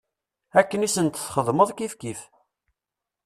Akken 0.59 0.85
i 0.87 0.89
sent-txedmeḍ 0.89 1.69
kifkif. 1.77 2.21